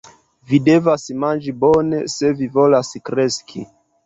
[0.53, 3.65] Vi devas manĝi bone, se vi volas kreski.